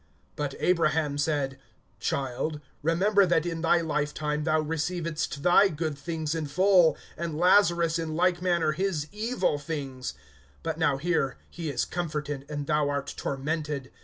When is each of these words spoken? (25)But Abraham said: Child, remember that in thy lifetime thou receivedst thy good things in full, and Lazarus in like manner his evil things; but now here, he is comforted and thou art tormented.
(25)But 0.35 0.55
Abraham 0.59 1.15
said: 1.19 1.59
Child, 1.99 2.59
remember 2.81 3.27
that 3.27 3.45
in 3.45 3.61
thy 3.61 3.81
lifetime 3.81 4.45
thou 4.45 4.59
receivedst 4.59 5.43
thy 5.43 5.67
good 5.67 5.95
things 5.95 6.33
in 6.33 6.47
full, 6.47 6.97
and 7.15 7.37
Lazarus 7.37 7.99
in 7.99 8.15
like 8.15 8.41
manner 8.41 8.71
his 8.71 9.07
evil 9.11 9.59
things; 9.59 10.15
but 10.63 10.79
now 10.79 10.97
here, 10.97 11.37
he 11.51 11.69
is 11.69 11.85
comforted 11.85 12.47
and 12.49 12.65
thou 12.65 12.89
art 12.89 13.13
tormented. 13.15 13.91